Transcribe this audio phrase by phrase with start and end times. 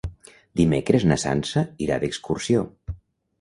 [0.61, 2.65] Dimecres na Sança irà d'excursió.